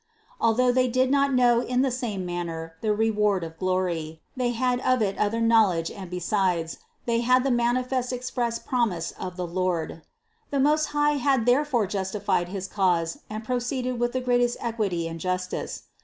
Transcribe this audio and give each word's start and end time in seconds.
Although 0.39 0.71
they 0.71 0.87
did 0.87 1.11
not 1.11 1.31
know 1.31 1.59
in 1.61 1.83
the 1.83 1.91
same 1.91 2.25
man 2.25 2.47
ner 2.47 2.73
the 2.81 2.91
reward 2.91 3.43
of 3.43 3.59
glory, 3.59 4.23
they 4.35 4.49
had 4.49 4.79
of 4.79 4.99
it 5.03 5.15
other 5.19 5.39
knowledge 5.39 5.91
and 5.91 6.09
besides 6.09 6.79
they 7.05 7.19
had 7.21 7.43
the 7.43 7.51
manifest 7.51 8.11
and 8.11 8.17
express 8.17 8.57
promise 8.57 9.11
of 9.19 9.37
the 9.37 9.45
Lord 9.45 10.01
The 10.49 10.59
Most 10.59 10.85
High 10.87 11.17
had 11.17 11.45
therefore 11.45 11.85
justified 11.85 12.49
his 12.49 12.67
cause 12.67 13.19
and 13.29 13.43
proceeded 13.43 13.99
with 13.99 14.13
the 14.13 14.21
greatest 14.21 14.57
equity 14.59 15.07
and 15.07 15.19
justice. 15.19 15.83